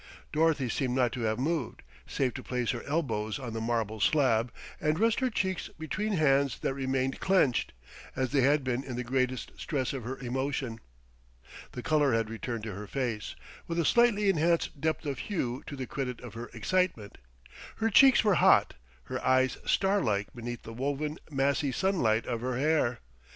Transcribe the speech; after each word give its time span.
Dorothy 0.33 0.67
seemed 0.67 0.95
not 0.95 1.11
to 1.11 1.21
have 1.21 1.37
moved, 1.37 1.83
save 2.07 2.33
to 2.33 2.41
place 2.41 2.71
her 2.71 2.81
elbows 2.85 3.37
on 3.37 3.53
the 3.53 3.61
marble 3.61 3.99
slab, 3.99 4.51
and 4.79 4.97
rest 4.97 5.19
her 5.19 5.29
cheeks 5.29 5.69
between 5.77 6.13
hands 6.13 6.57
that 6.61 6.73
remained 6.73 7.19
clenched, 7.19 7.71
as 8.15 8.31
they 8.31 8.41
had 8.41 8.63
been 8.63 8.83
in 8.83 8.95
the 8.95 9.03
greatest 9.03 9.51
stress 9.59 9.93
of 9.93 10.03
her 10.03 10.17
emotion. 10.17 10.79
The 11.73 11.83
color 11.83 12.13
had 12.15 12.31
returned 12.31 12.63
to 12.63 12.73
her 12.73 12.87
face, 12.87 13.35
with 13.67 13.77
a 13.77 13.85
slightly 13.85 14.27
enhanced 14.27 14.81
depth 14.81 15.05
of 15.05 15.19
hue 15.19 15.61
to 15.67 15.75
the 15.75 15.85
credit 15.85 16.19
of 16.21 16.33
her 16.33 16.49
excitement. 16.51 17.19
Her 17.75 17.91
cheeks 17.91 18.23
were 18.23 18.33
hot, 18.41 18.73
her 19.03 19.23
eyes 19.23 19.59
starlike 19.67 20.33
beneath 20.33 20.63
the 20.63 20.73
woven, 20.73 21.19
massy 21.29 21.71
sunlight 21.71 22.25
of 22.25 22.41
her 22.41 22.57
hair. 22.57 23.01